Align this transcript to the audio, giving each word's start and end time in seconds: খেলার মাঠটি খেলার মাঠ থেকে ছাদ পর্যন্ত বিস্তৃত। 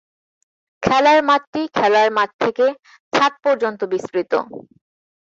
খেলার 0.83 1.19
মাঠটি 1.27 1.61
খেলার 1.75 2.07
মাঠ 2.17 2.29
থেকে 2.43 2.65
ছাদ 3.13 3.33
পর্যন্ত 3.43 3.79
বিস্তৃত। 3.91 4.33